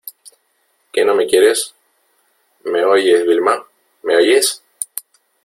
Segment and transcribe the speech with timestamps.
[0.91, 1.75] que no me quieres!¿
[2.63, 3.67] me oyes, Vilma?¿
[4.01, 4.63] me oyes?